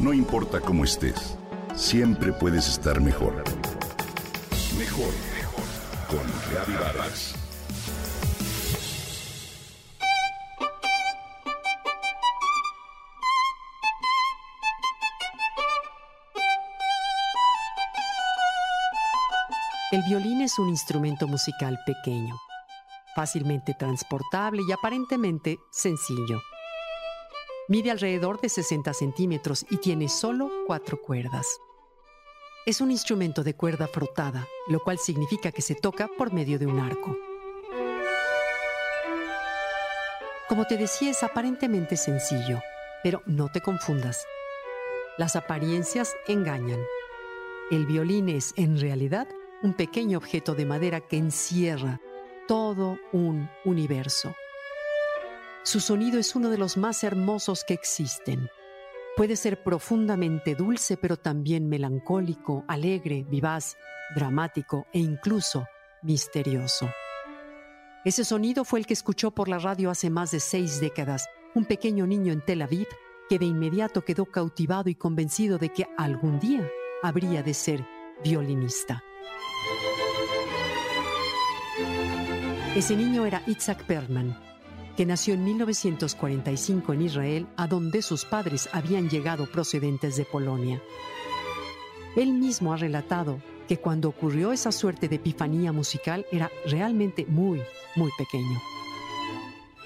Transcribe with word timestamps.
No 0.00 0.14
importa 0.14 0.60
cómo 0.62 0.84
estés, 0.84 1.36
siempre 1.76 2.32
puedes 2.32 2.66
estar 2.68 3.02
mejor. 3.02 3.44
Mejor, 4.78 5.12
mejor. 5.34 5.64
Con 6.08 6.26
Reavivadas. 6.50 7.34
El 19.92 20.02
violín 20.04 20.40
es 20.40 20.58
un 20.58 20.70
instrumento 20.70 21.28
musical 21.28 21.78
pequeño, 21.84 22.36
fácilmente 23.14 23.74
transportable 23.74 24.62
y 24.66 24.72
aparentemente 24.72 25.58
sencillo. 25.70 26.40
Mide 27.70 27.92
alrededor 27.92 28.40
de 28.40 28.48
60 28.48 28.92
centímetros 28.92 29.64
y 29.70 29.76
tiene 29.76 30.08
solo 30.08 30.50
cuatro 30.66 31.00
cuerdas. 31.00 31.46
Es 32.66 32.80
un 32.80 32.90
instrumento 32.90 33.44
de 33.44 33.54
cuerda 33.54 33.86
frotada, 33.86 34.48
lo 34.66 34.80
cual 34.80 34.98
significa 34.98 35.52
que 35.52 35.62
se 35.62 35.76
toca 35.76 36.08
por 36.18 36.32
medio 36.32 36.58
de 36.58 36.66
un 36.66 36.80
arco. 36.80 37.16
Como 40.48 40.64
te 40.64 40.76
decía, 40.76 41.12
es 41.12 41.22
aparentemente 41.22 41.96
sencillo, 41.96 42.60
pero 43.04 43.22
no 43.26 43.52
te 43.52 43.60
confundas. 43.60 44.26
Las 45.16 45.36
apariencias 45.36 46.16
engañan. 46.26 46.80
El 47.70 47.86
violín 47.86 48.30
es, 48.30 48.52
en 48.56 48.80
realidad, 48.80 49.28
un 49.62 49.74
pequeño 49.74 50.18
objeto 50.18 50.56
de 50.56 50.66
madera 50.66 51.02
que 51.02 51.18
encierra 51.18 52.00
todo 52.48 52.98
un 53.12 53.48
universo. 53.64 54.34
Su 55.62 55.80
sonido 55.80 56.18
es 56.18 56.34
uno 56.34 56.48
de 56.48 56.56
los 56.56 56.76
más 56.78 57.04
hermosos 57.04 57.64
que 57.64 57.74
existen. 57.74 58.48
Puede 59.16 59.36
ser 59.36 59.62
profundamente 59.62 60.54
dulce, 60.54 60.96
pero 60.96 61.18
también 61.18 61.68
melancólico, 61.68 62.64
alegre, 62.66 63.24
vivaz, 63.28 63.76
dramático 64.14 64.86
e 64.92 65.00
incluso 65.00 65.66
misterioso. 66.02 66.88
Ese 68.04 68.24
sonido 68.24 68.64
fue 68.64 68.78
el 68.78 68.86
que 68.86 68.94
escuchó 68.94 69.32
por 69.32 69.48
la 69.48 69.58
radio 69.58 69.90
hace 69.90 70.08
más 70.08 70.30
de 70.30 70.40
seis 70.40 70.80
décadas 70.80 71.28
un 71.54 71.66
pequeño 71.66 72.06
niño 72.06 72.32
en 72.32 72.40
Tel 72.40 72.62
Aviv 72.62 72.88
que 73.28 73.38
de 73.38 73.44
inmediato 73.44 74.02
quedó 74.02 74.24
cautivado 74.24 74.88
y 74.88 74.94
convencido 74.94 75.58
de 75.58 75.68
que 75.68 75.86
algún 75.98 76.40
día 76.40 76.66
habría 77.02 77.42
de 77.42 77.52
ser 77.52 77.86
violinista. 78.24 79.04
Ese 82.74 82.96
niño 82.96 83.26
era 83.26 83.42
Itzhak 83.46 83.84
Perlman, 83.84 84.49
que 85.00 85.06
nació 85.06 85.32
en 85.32 85.44
1945 85.44 86.92
en 86.92 87.00
Israel, 87.00 87.46
a 87.56 87.66
donde 87.66 88.02
sus 88.02 88.26
padres 88.26 88.68
habían 88.70 89.08
llegado 89.08 89.50
procedentes 89.50 90.14
de 90.16 90.26
Polonia. 90.26 90.82
Él 92.16 92.34
mismo 92.34 92.74
ha 92.74 92.76
relatado 92.76 93.40
que 93.66 93.78
cuando 93.78 94.10
ocurrió 94.10 94.52
esa 94.52 94.72
suerte 94.72 95.08
de 95.08 95.16
epifanía 95.16 95.72
musical 95.72 96.26
era 96.30 96.50
realmente 96.66 97.24
muy, 97.24 97.62
muy 97.96 98.10
pequeño. 98.18 98.60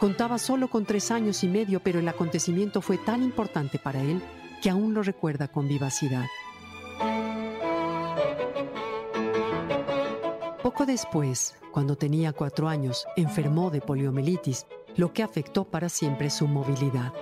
Contaba 0.00 0.38
solo 0.38 0.66
con 0.66 0.84
tres 0.84 1.12
años 1.12 1.44
y 1.44 1.48
medio, 1.48 1.78
pero 1.78 2.00
el 2.00 2.08
acontecimiento 2.08 2.82
fue 2.82 2.98
tan 2.98 3.22
importante 3.22 3.78
para 3.78 4.02
él 4.02 4.20
que 4.60 4.70
aún 4.70 4.92
lo 4.92 5.04
recuerda 5.04 5.46
con 5.46 5.68
vivacidad. 5.68 6.26
Poco 10.64 10.84
después, 10.84 11.54
cuando 11.70 11.94
tenía 11.94 12.32
cuatro 12.32 12.66
años, 12.66 13.06
enfermó 13.16 13.70
de 13.70 13.80
poliomielitis 13.80 14.66
lo 14.96 15.12
que 15.12 15.22
afectó 15.22 15.64
para 15.64 15.88
siempre 15.88 16.30
su 16.30 16.48
movilidad. 16.48 17.12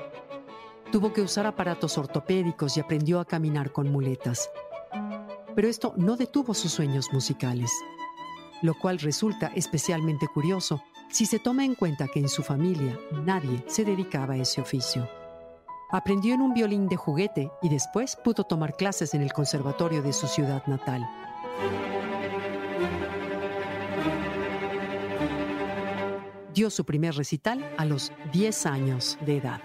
Tuvo 0.93 1.13
que 1.13 1.23
usar 1.23 1.47
aparatos 1.47 1.99
ortopédicos 1.99 2.77
y 2.77 2.81
aprendió 2.81 3.21
a 3.21 3.25
caminar 3.25 3.73
con 3.73 3.91
muletas. 3.91 4.49
Pero 5.55 5.69
esto 5.69 5.93
no 5.97 6.17
detuvo 6.17 6.55
sus 6.55 6.73
sueños 6.73 7.13
musicales, 7.13 7.71
lo 8.63 8.75
cual 8.75 8.99
resulta 8.99 9.49
especialmente 9.55 10.27
curioso 10.29 10.83
si 11.11 11.27
se 11.27 11.39
toma 11.39 11.65
en 11.65 11.75
cuenta 11.75 12.09
que 12.09 12.21
en 12.21 12.29
su 12.29 12.43
familia 12.43 12.99
nadie 13.25 13.65
se 13.67 13.85
dedicaba 13.85 14.35
a 14.35 14.39
ese 14.39 14.61
oficio. 14.61 15.09
Aprendió 15.91 16.35
en 16.35 16.43
un 16.43 16.55
violín 16.55 16.89
de 16.89 16.97
juguete 16.97 17.51
y 17.63 17.69
después 17.69 18.17
pudo 18.17 18.45
tomar 18.45 18.77
clases 18.77 19.15
en 19.15 19.23
el 19.23 19.33
conservatorio 19.33 20.03
de 20.03 20.13
su 20.13 20.27
ciudad 20.27 20.67
natal. 20.67 21.07
Dio 26.55 26.71
su 26.71 26.85
primer 26.85 27.15
recital 27.15 27.69
a 27.77 27.85
los 27.85 28.13
10 28.33 28.67
años 28.67 29.19
de 29.27 29.39
edad. 29.39 29.61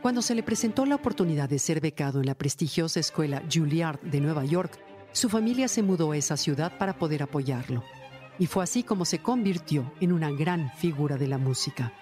Cuando 0.00 0.22
se 0.22 0.34
le 0.34 0.42
presentó 0.42 0.84
la 0.84 0.96
oportunidad 0.96 1.48
de 1.48 1.60
ser 1.60 1.80
becado 1.80 2.20
en 2.20 2.26
la 2.26 2.34
prestigiosa 2.34 2.98
escuela 2.98 3.42
Juilliard 3.52 4.00
de 4.00 4.20
Nueva 4.20 4.44
York, 4.44 4.78
su 5.12 5.28
familia 5.28 5.68
se 5.68 5.82
mudó 5.82 6.12
a 6.12 6.16
esa 6.16 6.36
ciudad 6.36 6.76
para 6.78 6.98
poder 6.98 7.22
apoyarlo. 7.22 7.84
Y 8.38 8.46
fue 8.46 8.64
así 8.64 8.82
como 8.82 9.04
se 9.04 9.20
convirtió 9.20 9.92
en 10.00 10.12
una 10.12 10.30
gran 10.32 10.72
figura 10.76 11.16
de 11.16 11.28
la 11.28 11.38
música. 11.38 11.92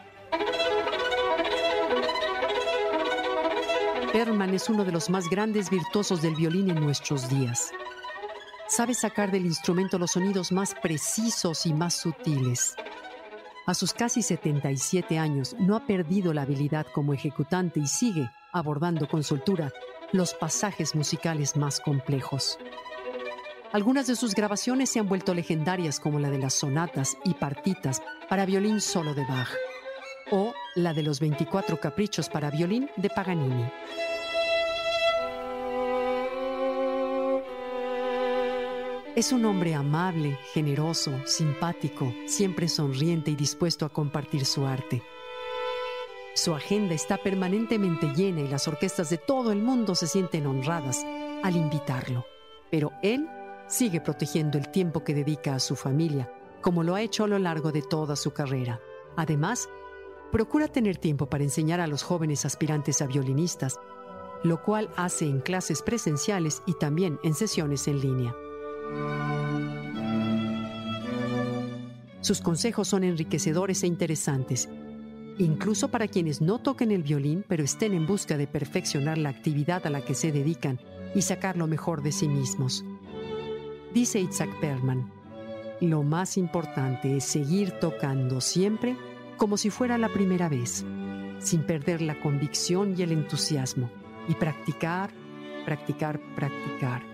Herman 4.15 4.55
es 4.55 4.69
uno 4.69 4.85
de 4.85 4.93
los 4.93 5.11
más 5.11 5.29
grandes 5.29 5.69
virtuosos 5.69 6.23
del 6.23 6.35
violín 6.35 6.71
en 6.71 6.81
nuestros 6.81 7.29
días. 7.29 7.71
Sabe 8.67 8.95
sacar 8.95 9.31
del 9.31 9.47
instrumento 9.47 9.99
los 9.99 10.13
sonidos 10.13 10.53
más 10.53 10.75
precisos 10.75 11.67
y 11.67 11.75
más 11.75 11.95
sutiles. 11.95 12.77
A 13.71 13.75
sus 13.75 13.95
casi 13.95 14.21
77 14.21 15.17
años 15.17 15.55
no 15.61 15.77
ha 15.77 15.87
perdido 15.87 16.35
la 16.35 16.43
habilidad 16.43 16.89
como 16.93 17.15
ejecutante 17.15 17.79
y 17.79 17.87
sigue 17.87 18.29
abordando 18.53 19.07
con 19.07 19.23
soltura 19.23 19.73
los 20.11 20.35
pasajes 20.35 20.97
musicales 20.97 21.57
más 21.57 21.79
complejos. 21.79 22.59
Algunas 23.73 24.09
de 24.09 24.17
sus 24.17 24.35
grabaciones 24.35 24.91
se 24.91 24.99
han 24.99 25.09
vuelto 25.09 25.35
legendarias 25.35 26.01
como 26.01 26.19
la 26.19 26.31
de 26.31 26.39
las 26.39 26.55
sonatas 26.55 27.17
y 27.25 27.35
partitas 27.35 28.03
para 28.29 28.45
violín 28.45 28.81
solo 28.81 29.15
de 29.15 29.25
Bach 29.25 29.51
o 30.33 30.53
la 30.75 30.93
de 30.93 31.05
los 31.05 31.21
24 31.21 31.79
caprichos 31.79 32.29
para 32.29 32.51
violín 32.51 32.91
de 32.97 33.09
Paganini. 33.09 33.71
Es 39.17 39.33
un 39.33 39.45
hombre 39.45 39.75
amable, 39.75 40.39
generoso, 40.53 41.11
simpático, 41.27 42.15
siempre 42.27 42.69
sonriente 42.69 43.33
y 43.33 43.35
dispuesto 43.35 43.85
a 43.85 43.89
compartir 43.89 44.45
su 44.45 44.65
arte. 44.67 45.03
Su 46.35 46.55
agenda 46.55 46.95
está 46.95 47.17
permanentemente 47.17 48.07
llena 48.15 48.43
y 48.43 48.47
las 48.47 48.69
orquestas 48.69 49.11
de 49.11 49.19
todo 49.19 49.51
el 49.51 49.63
mundo 49.63 49.97
se 49.97 50.07
sienten 50.07 50.47
honradas 50.47 51.05
al 51.43 51.57
invitarlo. 51.57 52.25
Pero 52.71 52.93
él 53.03 53.29
sigue 53.67 54.01
protegiendo 54.01 54.59
el 54.59 54.71
tiempo 54.71 55.03
que 55.03 55.13
dedica 55.13 55.57
a 55.57 55.61
su 55.61 55.75
familia, 55.75 56.33
como 56.61 56.85
lo 56.85 56.95
ha 56.95 57.03
hecho 57.03 57.25
a 57.25 57.29
lo 57.29 57.41
largo 57.41 57.73
de 57.73 57.83
toda 57.83 58.15
su 58.15 58.33
carrera. 58.33 58.81
Además, 59.17 59.69
procura 60.31 60.69
tener 60.69 60.99
tiempo 60.99 61.27
para 61.27 61.43
enseñar 61.43 61.81
a 61.81 61.89
los 61.89 62.05
jóvenes 62.05 62.45
aspirantes 62.45 63.03
a 63.03 63.09
violinistas, 63.09 63.81
lo 64.45 64.63
cual 64.63 64.89
hace 64.97 65.25
en 65.25 65.41
clases 65.41 65.83
presenciales 65.83 66.63
y 66.65 66.75
también 66.75 67.19
en 67.25 67.35
sesiones 67.35 67.89
en 67.89 68.01
línea. 68.01 68.37
Sus 72.31 72.41
consejos 72.41 72.87
son 72.87 73.03
enriquecedores 73.03 73.83
e 73.83 73.89
interesantes, 73.89 74.69
incluso 75.39 75.89
para 75.89 76.07
quienes 76.07 76.41
no 76.41 76.61
toquen 76.61 76.93
el 76.93 77.03
violín 77.03 77.45
pero 77.49 77.65
estén 77.65 77.93
en 77.93 78.07
busca 78.07 78.37
de 78.37 78.47
perfeccionar 78.47 79.19
la 79.19 79.31
actividad 79.31 79.85
a 79.87 79.91
la 79.91 80.03
que 80.05 80.15
se 80.15 80.31
dedican 80.31 80.79
y 81.15 81.23
sacar 81.23 81.57
lo 81.57 81.67
mejor 81.67 82.03
de 82.03 82.13
sí 82.13 82.29
mismos. 82.29 82.85
Dice 83.93 84.21
Isaac 84.21 84.51
Perlman, 84.61 85.11
lo 85.81 86.05
más 86.05 86.37
importante 86.37 87.17
es 87.17 87.25
seguir 87.25 87.73
tocando 87.81 88.41
siempre 88.41 88.97
como 89.37 89.57
si 89.57 89.71
fuera 89.71 89.99
la 89.99 90.11
primera 90.11 90.49
vez, 90.49 90.85
sin 91.41 91.63
perder 91.63 92.01
la 92.01 92.21
convicción 92.21 92.95
y 92.97 93.03
el 93.03 93.11
entusiasmo, 93.11 93.91
y 94.29 94.35
practicar, 94.35 95.11
practicar, 95.65 96.21
practicar 96.37 97.10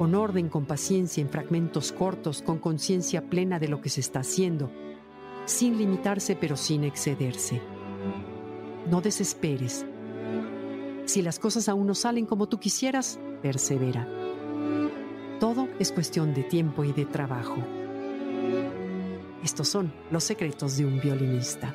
con 0.00 0.14
orden, 0.14 0.48
con 0.48 0.64
paciencia, 0.64 1.20
en 1.20 1.28
fragmentos 1.28 1.92
cortos, 1.92 2.40
con 2.40 2.58
conciencia 2.58 3.28
plena 3.28 3.58
de 3.58 3.68
lo 3.68 3.82
que 3.82 3.90
se 3.90 4.00
está 4.00 4.20
haciendo, 4.20 4.72
sin 5.44 5.76
limitarse 5.76 6.36
pero 6.36 6.56
sin 6.56 6.84
excederse. 6.84 7.60
No 8.90 9.02
desesperes. 9.02 9.84
Si 11.04 11.20
las 11.20 11.38
cosas 11.38 11.68
aún 11.68 11.86
no 11.86 11.94
salen 11.94 12.24
como 12.24 12.48
tú 12.48 12.58
quisieras, 12.58 13.20
persevera. 13.42 14.08
Todo 15.38 15.68
es 15.78 15.92
cuestión 15.92 16.32
de 16.32 16.44
tiempo 16.44 16.82
y 16.82 16.94
de 16.94 17.04
trabajo. 17.04 17.58
Estos 19.44 19.68
son 19.68 19.92
los 20.10 20.24
secretos 20.24 20.78
de 20.78 20.86
un 20.86 20.98
violinista. 20.98 21.74